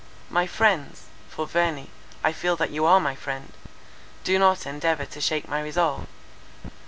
My 0.31 0.47
friends, 0.47 1.03
for 1.29 1.45
Verney, 1.45 1.91
I 2.23 2.33
feel 2.33 2.55
that 2.55 2.71
you 2.71 2.85
are 2.87 2.99
my 2.99 3.13
friend, 3.15 3.53
do 4.23 4.39
not 4.39 4.65
endeavour 4.65 5.05
to 5.05 5.21
shake 5.21 5.47
my 5.47 5.61
resolve. 5.61 6.07